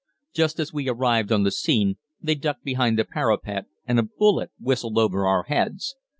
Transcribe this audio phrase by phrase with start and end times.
[0.33, 4.49] Just as we arrived on the scene, they ducked behind the parapet and a bullet
[4.59, 5.95] whistled over our heads.